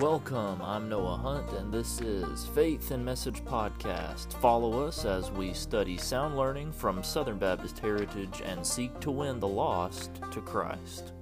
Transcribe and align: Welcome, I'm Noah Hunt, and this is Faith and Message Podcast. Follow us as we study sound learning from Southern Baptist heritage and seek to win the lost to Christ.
Welcome, 0.00 0.62
I'm 0.62 0.88
Noah 0.88 1.16
Hunt, 1.16 1.50
and 1.54 1.74
this 1.74 2.00
is 2.00 2.46
Faith 2.46 2.92
and 2.92 3.04
Message 3.04 3.44
Podcast. 3.44 4.32
Follow 4.34 4.86
us 4.86 5.04
as 5.04 5.32
we 5.32 5.52
study 5.52 5.96
sound 5.96 6.36
learning 6.36 6.70
from 6.70 7.02
Southern 7.02 7.36
Baptist 7.36 7.80
heritage 7.80 8.40
and 8.44 8.64
seek 8.64 9.00
to 9.00 9.10
win 9.10 9.40
the 9.40 9.48
lost 9.48 10.20
to 10.30 10.40
Christ. 10.40 11.14